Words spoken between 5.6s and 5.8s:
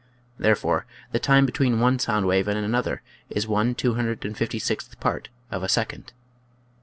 a